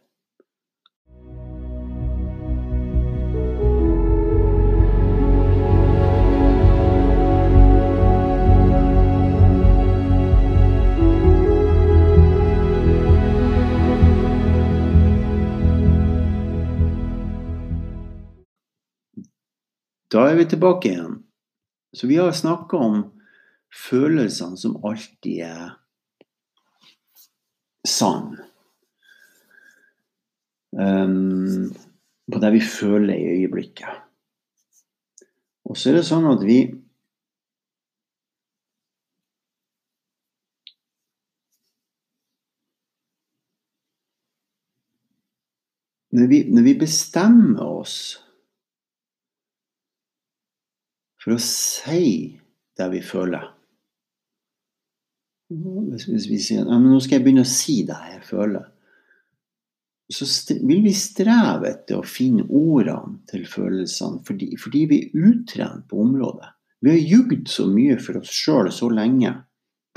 [20.09, 21.19] Da er vi tilbake igjen.
[21.93, 23.03] Så vi har snakka om
[23.89, 25.71] følelsene som alltid er
[27.89, 28.37] sann.
[30.73, 31.73] Um,
[32.33, 34.05] på det vi føler i øyeblikket.
[35.69, 36.61] Og så er det sånn at vi
[46.19, 47.99] Når vi, når vi bestemmer oss
[51.29, 52.39] for å si
[52.79, 53.43] det vi føler.
[55.53, 58.65] Hvis, vi sier ja, nå skal jeg begynne å si det jeg føler,
[60.09, 60.25] så
[60.65, 66.01] vil vi streve etter å finne ordene til følelsene fordi, fordi vi er utrent på
[66.01, 66.49] området.
[66.81, 69.35] Vi har jugd så mye for oss sjøl så lenge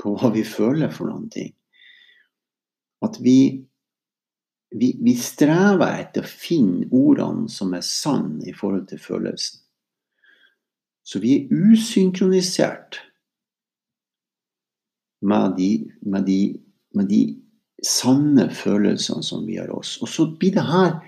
[0.02, 1.52] på hva vi føler for noen ting,
[3.06, 3.38] at vi,
[4.76, 9.61] vi, vi strever etter å finne ordene som er sanne i forhold til følelsen.
[11.02, 13.00] Så vi er usynkronisert
[15.22, 15.70] med de,
[16.02, 16.40] med de,
[16.94, 17.22] med de
[17.82, 19.96] sanne følelsene som vi har oss.
[20.02, 21.00] Og så blir det her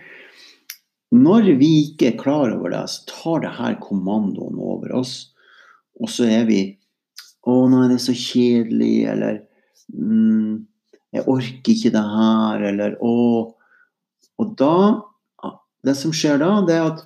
[1.14, 5.34] Når vi ikke er klar over det, så tar det her kommandoen over oss.
[6.00, 6.62] Og så er vi
[7.44, 9.42] Å, nå er det så kjedelig, eller
[9.92, 10.64] mm,
[11.14, 13.16] Jeg orker ikke det her, eller Å.
[14.42, 14.76] Og da
[15.84, 17.02] Det som skjer da, det er at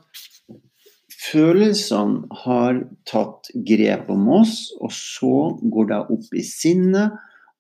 [1.19, 7.17] følelsene har tatt grep om oss, og så går det opp i sinnet,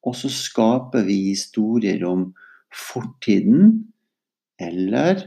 [0.06, 2.28] og så skaper vi historier om
[2.74, 3.72] fortiden
[4.62, 5.24] eller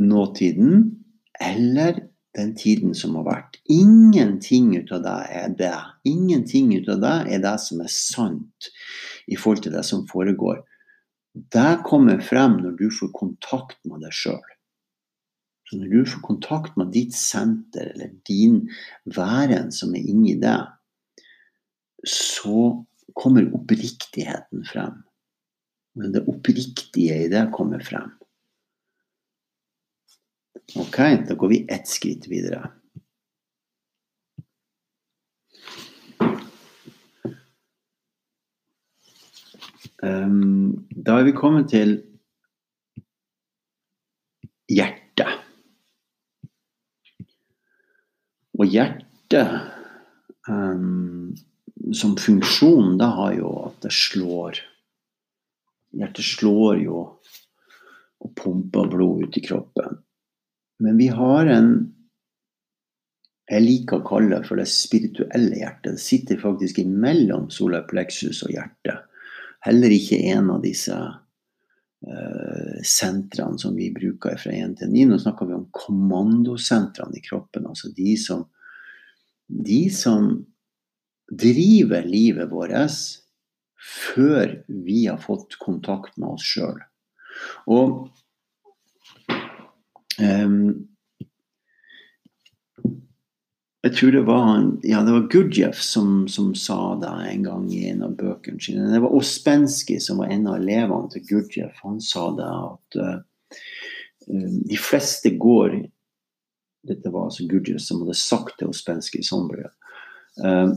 [0.00, 0.96] nåtiden
[1.40, 2.00] eller
[2.36, 3.60] den tiden som har vært.
[3.72, 5.76] Ingenting ut av det er det.
[6.08, 8.70] Ingenting ut av det er det som er sant
[9.26, 10.60] i forhold til det som foregår.
[11.52, 14.55] Det kommer frem når du får kontakt med deg sjøl.
[15.66, 18.60] Så når du får kontakt med ditt senter eller din
[19.16, 20.68] væren som er inni deg,
[22.06, 22.84] så
[23.18, 25.02] kommer oppriktigheten frem.
[25.96, 28.12] Men det oppriktige i det kommer frem.
[30.76, 32.68] Ok, da går vi ett skritt videre.
[40.02, 41.96] Um, da er vi kommet til
[44.68, 45.45] hjertet.
[48.56, 49.58] Og hjertet
[50.48, 51.34] um,
[51.92, 54.62] som funksjon, da har jo at det slår.
[55.96, 57.02] Hjertet slår jo
[58.24, 60.00] og pumper blod ut i kroppen.
[60.80, 61.70] Men vi har en
[63.46, 65.94] jeg liker å kalle det for det spirituelle hjertet.
[65.94, 69.04] Det sitter faktisk imellom solar plexus og hjertet.
[69.62, 70.96] Heller ikke en av disse
[72.86, 75.06] sentrene som vi bruker fra 1 til 9.
[75.10, 77.66] Nå snakker vi om kommandosentrene i kroppen.
[77.66, 78.44] Altså de som,
[79.48, 80.28] de som
[81.32, 82.74] driver livet vårt
[84.14, 86.78] før vi har fått kontakt med oss sjøl.
[87.70, 88.06] Og
[90.20, 90.86] um,
[93.86, 94.48] jeg tror det var,
[94.82, 98.88] ja, det var Gurdjieff som, som, sa det en gang i en av bøkene sine.
[98.90, 101.76] Det var Ospensky som var en av elevene til Gurdjieff.
[101.84, 103.60] Han sa det at uh,
[104.66, 105.84] de fleste går
[106.86, 109.70] Dette var altså Gurdjieff som hadde sagt til Ospensky sånn ble.
[110.42, 110.74] Uh,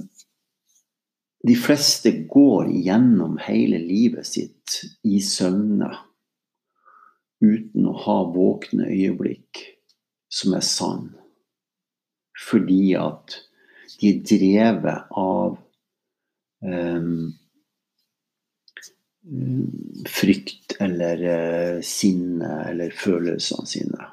[1.49, 5.95] de fleste går gjennom hele livet sitt i søvne
[7.41, 9.63] uten å ha våkne øyeblikk
[10.29, 11.07] som er sann.
[12.39, 13.39] Fordi at
[13.99, 15.57] de er drevet av
[16.63, 17.33] um,
[20.09, 24.11] frykt eller uh, sinne eller følelsene sine.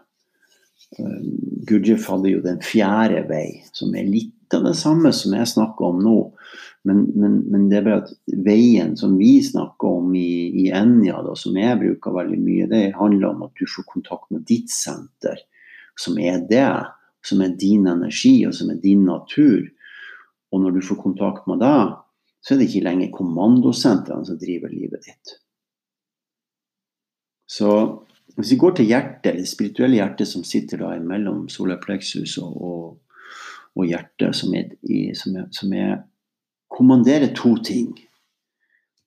[0.99, 1.37] Um,
[1.67, 5.89] Gurdjieff hadde jo den fjerde vei, som er litt av det samme som jeg snakker
[5.89, 6.19] om nå.
[6.87, 8.13] Men, men, men, det er bare at
[8.47, 12.83] veien som vi snakker om i, i Enja, da, som jeg bruker veldig mye, det
[12.95, 15.41] handler om at du får kontakt med ditt senter,
[15.99, 16.69] som er det.
[17.27, 19.65] Som er din energi, og som er din natur.
[20.53, 21.97] Og når du får kontakt med deg,
[22.47, 25.33] så er det ikke lenger kommandosentrene som driver livet ditt.
[27.51, 27.71] Så
[28.37, 33.21] hvis vi går til hjertet, det spirituelle hjertet som sitter da mellom solar og, og,
[33.75, 34.75] og hjertet, som er,
[35.17, 35.97] som er, som er
[36.69, 37.95] kommanderer to ting.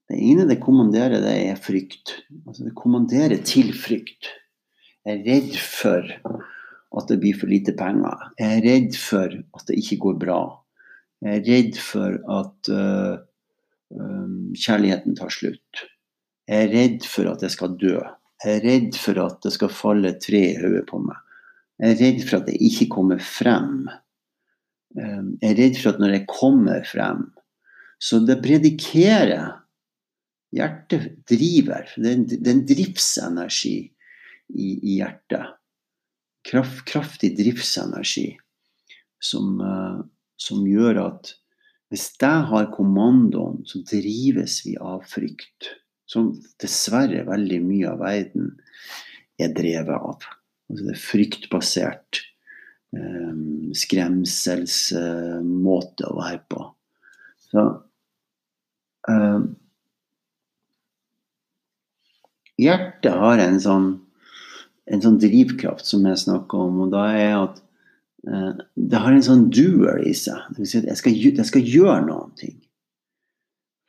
[0.09, 2.15] Det ene det kommanderer, det er frykt.
[2.47, 4.31] Altså det kommanderer til frykt.
[5.05, 6.09] Jeg er redd for
[6.97, 8.29] at det blir for lite penger.
[8.39, 10.41] Jeg er redd for at det ikke går bra.
[11.25, 13.19] Jeg er redd for at uh,
[13.93, 15.83] um, kjærligheten tar slutt.
[16.49, 17.97] Jeg er redd for at jeg skal dø.
[18.43, 21.19] Jeg er redd for at det skal falle tre i hodet på meg.
[21.79, 23.83] Jeg er redd for at jeg ikke kommer frem.
[24.97, 27.27] Um, jeg er redd for at når jeg kommer frem,
[27.99, 29.59] så det predikerer
[30.49, 31.85] Hjertet driver.
[31.93, 32.09] Det
[32.39, 35.58] er en driftsenergi i, i hjertet.
[36.47, 38.37] Kraft, kraftig driftsenergi
[39.19, 39.99] som, uh,
[40.39, 41.33] som, gjør at
[41.91, 45.75] hvis jeg har kommandoen, så drives vi av frykt.
[46.09, 48.59] Som dessverre veldig mye av verden
[49.41, 50.23] er drevet av.
[50.69, 52.19] Altså det er fryktbasert
[52.93, 53.33] eh,
[53.77, 56.61] skremselsmåte å være på.
[57.49, 57.61] Så
[59.09, 59.41] eh,
[62.59, 63.85] Hjertet har en sånn,
[64.89, 67.59] en sånn drivkraft som jeg snakker om, og da er at
[68.27, 70.49] eh, det har en sånn doer i seg.
[70.49, 72.57] Det vil si at jeg skal, jeg skal gjøre noen ting.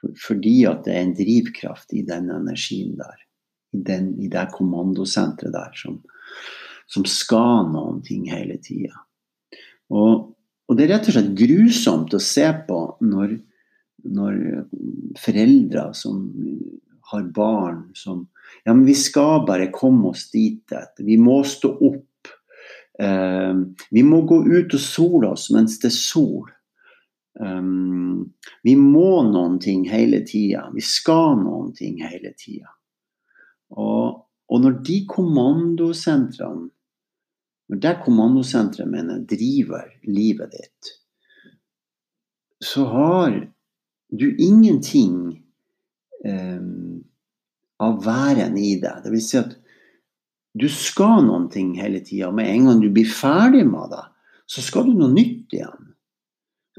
[0.01, 3.26] For, fordi at det er en drivkraft i den energien der.
[3.76, 6.01] I, den, i det kommandosenteret der som,
[6.90, 9.07] som skal noen ting hele tida.
[9.94, 10.32] Og,
[10.66, 13.36] og det er rett og slett grusomt å se på når,
[14.11, 14.40] når
[15.22, 16.24] foreldre som
[17.11, 18.26] har barn som
[18.64, 20.72] Ja, men vi skal bare komme oss dit.
[20.98, 22.32] Vi må stå opp.
[23.01, 23.55] Eh,
[23.90, 26.51] vi må gå ut og sole oss mens det er sol.
[27.40, 30.66] Um, vi må noen ting hele tida.
[30.74, 32.68] Vi skal noen ting hele tida.
[33.70, 36.68] Og, og, når de kommandosentrene
[37.70, 40.88] Når det kommandosenteret mener driver livet ditt,
[42.59, 43.36] så har
[44.11, 45.44] du ingenting
[46.26, 47.05] um,
[47.81, 49.03] av væren i deg.
[49.05, 49.55] Det vil si at
[50.59, 52.31] du skal noen ting hele tida.
[52.35, 54.03] Med en gang du blir ferdig med det,
[54.51, 55.93] så skal du noe nytt igjen.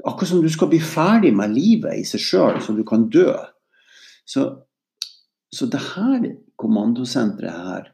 [0.04, 3.32] Akkurat som du skal bli ferdig med livet i seg sjøl, så du kan dø.
[4.28, 4.44] Så,
[5.52, 6.26] så det her
[6.60, 7.92] kommandosenteret her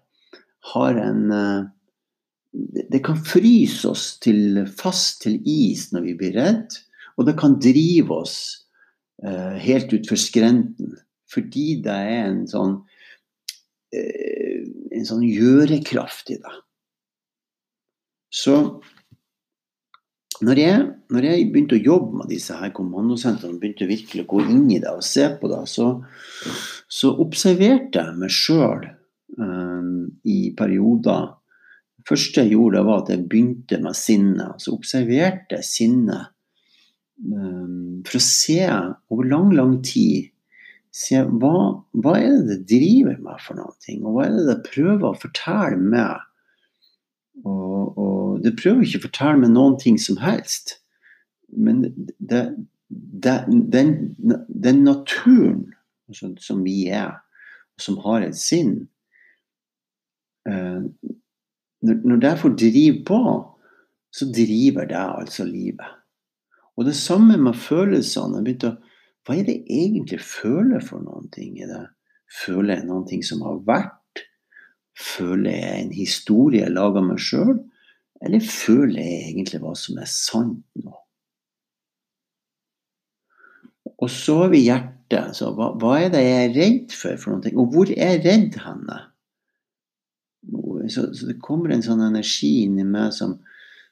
[0.72, 1.66] har en eh,
[2.88, 6.78] Det kan fryse oss til, fast til is når vi blir redd,
[7.20, 8.36] og det kan drive oss
[9.22, 10.94] uh, helt utfor skrenten.
[11.28, 12.78] Fordi det er en sånn
[13.92, 16.54] en sånn gjørekraft i det.
[18.28, 18.54] Så
[20.44, 24.44] når jeg, når jeg, begynte å jobbe med disse her kommandosentrene, begynte virkelig å gå
[24.44, 25.88] inn i det og se på det, så,
[26.86, 28.86] så observerte jeg meg sjøl
[29.40, 31.32] um, i perioder.
[31.98, 34.62] Det første jeg gjorde, var at jeg begynte med sinnet.
[34.62, 36.30] Så observerte jeg sinnet
[37.24, 38.60] um, for å se
[39.10, 40.30] over lang, lang tid
[40.94, 41.58] se hva,
[42.00, 45.20] hva er det det driver med for noe, og hva er det det prøver å
[45.20, 46.24] fortelle meg
[47.46, 50.78] og, og, det prøver ikke å fortelle meg noen ting som helst.
[51.54, 51.84] Men
[52.18, 52.42] det,
[52.88, 55.68] det, den, den, naturen
[56.08, 57.18] altså, som vi er,
[57.76, 58.74] og som har et sinn
[60.48, 60.82] eh,
[61.86, 63.22] når, når det får drive på,
[64.14, 65.94] så driver det altså livet.
[66.78, 68.38] Og det samme med følelsene.
[68.38, 68.87] Jeg begynte å
[69.28, 71.58] Hva er det egentlig føler for noen ting?
[71.60, 71.82] Er det,
[72.32, 74.22] føler jeg noen ting som har vært?
[74.96, 77.58] Føler jeg en historie jeg lager meg sjøl,
[78.24, 80.96] eller føler jeg egentlig hva som er sant nå?
[83.98, 85.36] Og så har vi hjertet.
[85.36, 87.20] Så hva, hva, er det jeg er redd for?
[87.20, 87.54] for noe?
[87.60, 88.98] Og hvor er jeg redd henne?
[90.88, 93.36] Så, så, det kommer en sånn energi inni meg som,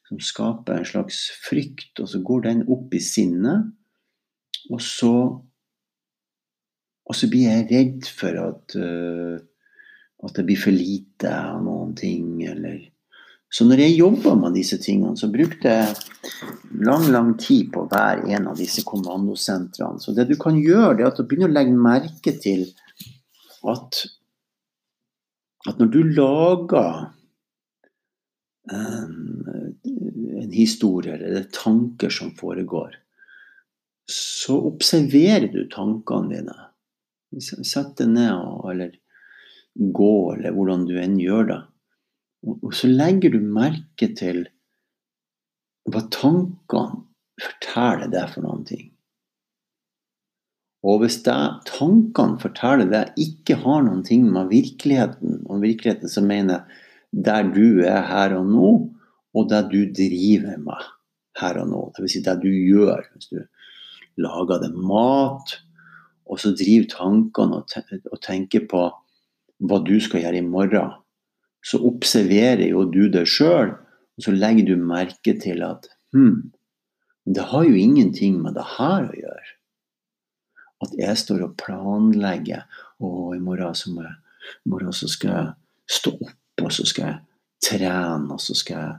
[0.08, 3.74] som, skaper en slags frykt, og så går den opp i sinnet.
[4.72, 5.12] Og så,
[7.06, 9.36] og så blir jeg redd for at uh,
[10.24, 12.92] at det blir for lite av noen ting, eller
[13.48, 18.24] Så når jeg jobba med disse tingene, så brukte jeg lang, lang tid på hver
[18.26, 20.02] en av disse kommandosentrene.
[20.02, 22.64] Så det du kan gjøre, det er at du begynner å legge merke til
[23.70, 24.00] at,
[25.70, 27.06] at når du lager
[28.74, 29.46] um,
[30.42, 32.98] en historie eller tanker som foregår,
[34.10, 36.56] så observerer du tankene dine.
[37.42, 38.94] Sett deg ned eller
[39.76, 41.62] gå, eller hvordan du enn gjør det.
[42.46, 44.44] Og så legger du merke til
[45.90, 47.02] hva tankene
[47.42, 48.86] forteller deg for noen ting.
[50.86, 51.36] Og hvis det,
[51.66, 56.66] tankene forteller deg ikke har noen ting med virkeligheten, og virkeligheten som mener
[57.10, 58.70] der du er her og nå,
[59.36, 60.86] og det du driver med
[61.40, 62.14] her og nå, dvs.
[62.14, 63.42] Si det du gjør hvis du
[64.20, 65.58] lager deg mat,
[66.26, 68.86] og så driver tankene og tenker på
[69.66, 70.94] hva du skal gjøre i morgen,
[71.64, 73.74] så observerer jo du det sjøl,
[74.16, 76.52] og så legger du merke til at hm,
[77.26, 79.54] det har jo ingenting med det her å gjøre.
[80.84, 82.66] At jeg står og planlegger
[83.02, 84.14] og i morgen, så, jeg,
[84.64, 87.18] i morgen så skal jeg stå opp, og så skal jeg
[87.66, 88.94] trene, og så skal jeg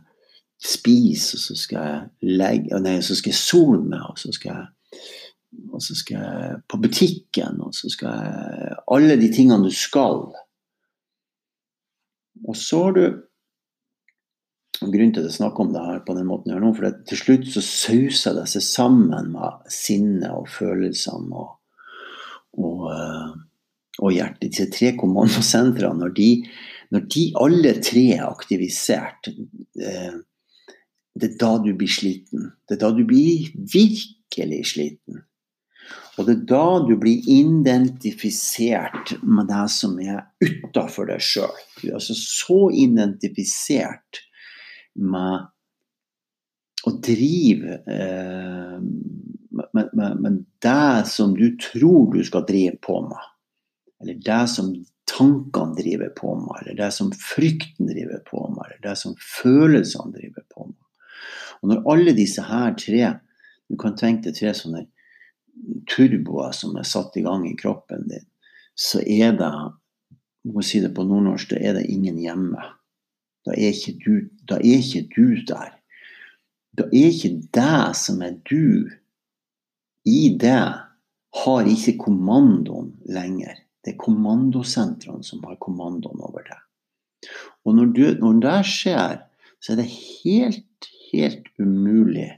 [0.68, 4.54] spise, og så skal jeg legge Nei, så skal jeg sole meg, og så skal
[4.54, 4.66] jeg
[5.74, 10.28] og så skal jeg på butikken, og så skal jeg Alle de tingene du skal.
[12.48, 13.06] Og så har du
[14.78, 16.98] Grunnen til at jeg snakker om det her på den måten jeg gjør nå, for
[17.10, 21.56] til slutt så sauser det seg sammen med sinnet og følelsene og,
[22.62, 23.32] og, eh,
[23.98, 24.52] og hjertet.
[24.52, 26.14] Disse tre kommandosentrene, når
[26.94, 29.32] når de alle tre er aktivisert,
[29.82, 30.20] eh,
[31.18, 32.52] det er da du blir sliten.
[32.68, 35.24] Det er da du blir virkelig sliten.
[36.18, 41.54] Og det er da du blir identifisert med det som er utafor deg sjøl.
[41.78, 44.24] Du er altså så identifisert
[44.98, 45.46] med
[46.88, 48.78] å drive eh,
[49.58, 53.30] med, med, med, det som du tror du skal drive på med.
[54.02, 54.74] Eller det som
[55.10, 60.14] tankene driver på med, eller det som frykten driver på med, eller det som følelsene
[60.18, 60.84] driver på med.
[61.62, 63.16] Og når alle disse her tre
[63.68, 64.86] Du kan tenke deg tre sånne
[65.90, 68.26] turboer som er satt i gang i kroppen din,
[68.78, 69.52] så er det
[70.48, 72.64] må si det på nordnorsk, da er det ingen hjemme.
[73.48, 74.14] Da er ikke du,
[74.50, 75.74] da er ikke du der.
[76.78, 78.88] Da er ikke det som er du.
[80.08, 80.64] I det
[81.44, 83.60] har ikke kommandoen lenger.
[83.84, 86.60] Det er kommandosentrene som har kommandoen over det.
[87.66, 89.22] Og når, du, når det skjer,
[89.64, 92.30] så er det helt, helt umulig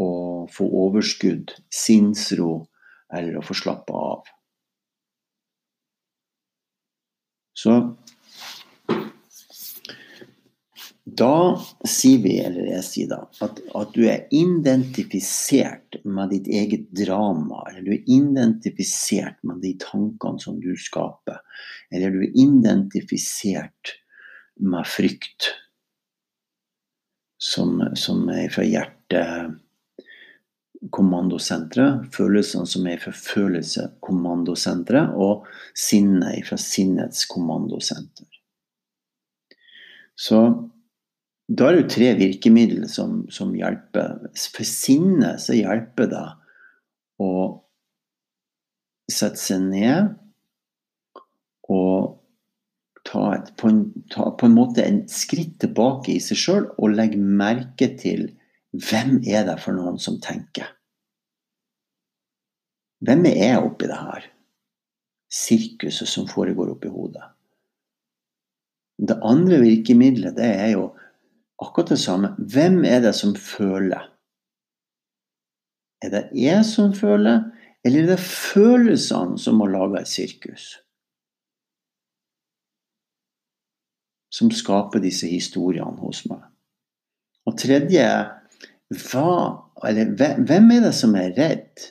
[0.00, 0.10] å
[0.52, 2.66] få overskudd, sinnsro
[3.12, 4.28] eller å få slappe av.
[7.60, 7.74] Så
[11.20, 11.34] da
[11.88, 17.64] sier vi, eller jeg sier da, at, at, du er identifisert med ditt eget drama.
[17.70, 21.40] Eller du er identifisert med de tankene som du skaper.
[21.90, 23.96] Eller du er identifisert
[24.60, 25.50] med frykt.
[27.40, 29.56] Som, som er fra hjertet
[30.88, 38.26] kommandosenteret, følelsene som er fra følelseskommandosenteret, og sinnet fra sinnets kommandosenter.
[40.16, 40.40] Så
[41.50, 44.30] da er det jo tre virkemidler som, som hjelper.
[44.54, 46.26] For sinnet så hjelper det
[47.20, 47.30] å
[49.10, 50.14] sette seg ned
[51.70, 52.16] og
[53.06, 56.94] ta, et, på, en, ta på en måte en skritt tilbake i seg sjøl og
[56.94, 58.28] legge merke til
[58.70, 60.68] hvem er det for noen som tenker?
[63.02, 64.28] Hvem er jeg oppi det her
[65.30, 67.24] sirkuset som foregår oppi hodet?
[69.00, 70.90] Det andre virkemidlet det er jo
[71.60, 72.34] akkurat det samme.
[72.38, 74.04] Hvem er det som føler?
[76.04, 77.42] Er det jeg som føler,
[77.84, 80.68] eller er det følelsene som må lage et sirkus?
[84.30, 86.44] Som skaper disse historiene hos meg.
[87.48, 88.04] Og tredje
[88.90, 89.34] hva,
[89.86, 91.86] eller, hvem er det som er redd?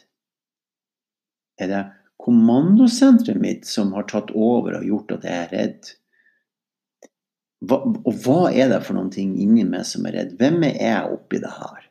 [1.59, 1.83] Er det
[2.19, 5.91] kommandosenteret mitt som har tatt over og gjort at jeg er redd?
[7.63, 10.35] Hva, og hva er det for noen ting inni meg som er redd?
[10.39, 11.85] Hvem er jeg oppi det her?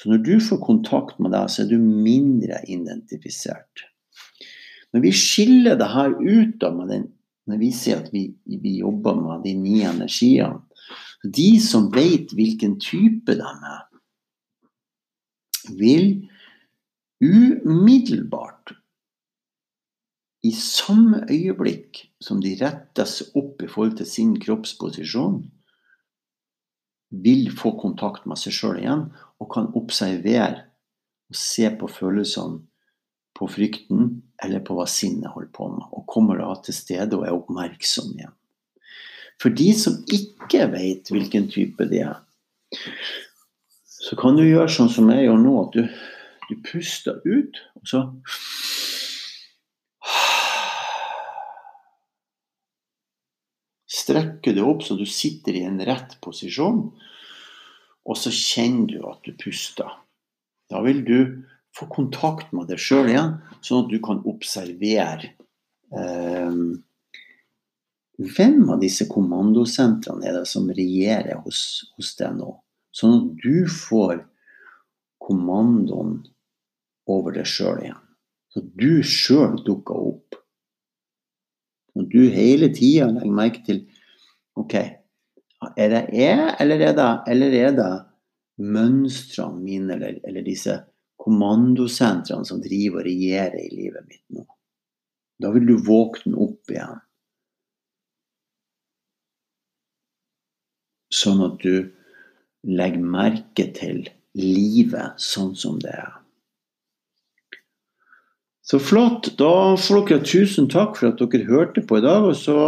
[0.00, 3.86] Så når du får kontakt med deg, så er du mindre identifisert.
[4.94, 7.08] Når vi skiller det her ut da den,
[7.50, 10.62] når vi sier at vi, vi jobber med de ni energiene
[11.24, 13.82] De som vet hvilken type de er,
[15.70, 16.28] vil
[17.24, 18.74] umiddelbart,
[20.44, 25.38] i samme øyeblikk som de retter seg opp i forhold til sin kroppsposisjon,
[27.24, 29.06] vil få kontakt med seg sjøl igjen
[29.40, 30.66] og kan observere
[31.30, 32.60] og se på følelsene,
[33.34, 34.10] på frykten
[34.44, 38.12] eller på hva sinnet holder på med, og kommer da til stede og er oppmerksom
[38.14, 38.34] igjen.
[39.42, 42.20] For de som ikke vet hvilken type de er,
[44.04, 45.84] så kan du gjøre sånn som jeg gjør nå, at du,
[46.50, 48.06] du puster ut, og så
[54.04, 56.82] Strekker du opp så du sitter i en rett posisjon,
[58.04, 59.88] og så kjenner du at du puster.
[60.68, 61.18] Da vil du
[61.72, 65.30] få kontakt med deg sjøl igjen, sånn at du kan observere
[65.96, 66.58] eh,
[68.20, 71.62] hvem av disse kommandosentrene er det som regjerer hos,
[71.96, 72.52] hos deg nå?
[72.94, 74.22] Sånn at du får
[75.24, 76.20] kommandoen
[77.10, 78.00] over deg sjøl igjen.
[78.54, 80.38] Så du sjøl dukker opp.
[81.98, 83.84] Og du hele tida legger merke til
[84.58, 87.92] OK, er det jeg, eller er det, eller er det
[88.62, 90.76] mønstrene mine, eller, eller disse
[91.18, 94.44] kommandosentrene som driver og regjerer i livet mitt nå?
[95.42, 97.02] Da vil du våkne opp igjen.
[101.14, 101.90] Sånn at du
[102.64, 104.04] legg merke til
[104.34, 106.12] livet sånn som det er.
[108.64, 109.34] Så flott.
[109.38, 112.24] Da får dere tusen takk for at dere hørte på i dag.
[112.30, 112.58] Og så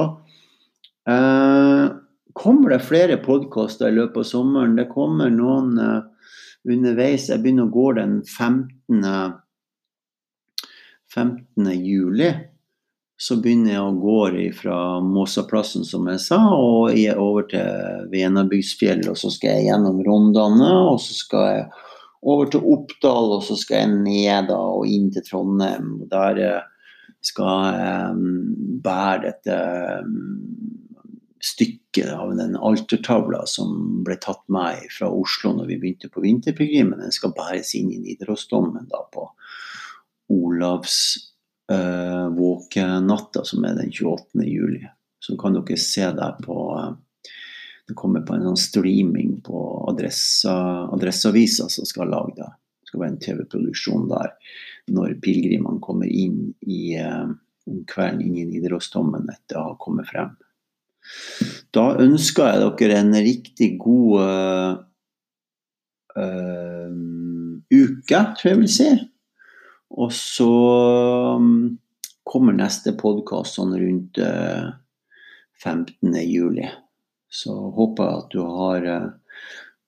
[1.08, 1.86] eh,
[2.36, 4.76] kommer det flere podkaster i løpet av sommeren.
[4.76, 6.28] Det kommer noen eh,
[6.68, 7.30] underveis.
[7.32, 9.00] Jeg begynner å gå den 15.
[11.16, 11.72] 15.
[11.80, 12.28] juli
[13.16, 14.16] så begynner jeg å gå
[14.58, 19.06] fra Måsaplassen, som jeg sa, og over til Venabygdsfjell.
[19.08, 21.66] Og så skal jeg gjennom Rondane, og så skal jeg
[22.26, 25.94] over til Oppdal, og så skal jeg ned da, og inn til Trondheim.
[26.10, 26.66] Der eh,
[27.24, 29.56] skal jeg mm, bære dette
[30.04, 30.34] mm,
[31.46, 37.00] stykket av den altertavla som ble tatt med fra Oslo når vi begynte på vinterpilegrimen.
[37.00, 39.28] Den skal bæres inn i Nidarosdomen da på
[40.36, 40.98] Olavs
[41.72, 44.44] uh, våkenatta, som er den 28.
[44.46, 44.84] juli.
[45.22, 46.92] Så kan dere se der på uh,
[47.86, 49.58] det kommer på en sånn streaming på
[49.92, 52.48] Adresseavisa som skal lage det.
[52.82, 54.32] Det skal være en TV-produksjon der
[54.90, 57.30] når pilegrimene kommer inn i uh,
[57.66, 60.34] om kvelden inn i Nidarosdommen etter å ha kommet frem.
[61.74, 64.72] Da ønsker jeg dere en riktig god uh,
[66.18, 66.90] uh,
[67.70, 68.90] uke, tror jeg vil si.
[69.94, 70.50] Og så
[71.36, 71.76] um,
[72.26, 74.72] kommer neste podkast sånn rundt uh,
[75.62, 76.16] 15.
[76.26, 76.66] juli.
[77.30, 78.88] Så håper jeg at du har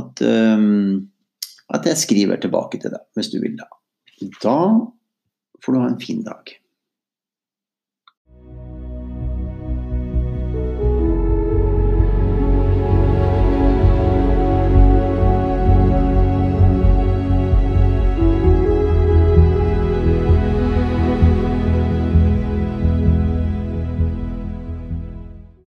[0.00, 1.12] at, um,
[1.76, 3.68] at jeg skriver tilbake til deg, hvis du vil det.
[4.40, 4.60] Da
[5.60, 6.44] får du ha en fin dag.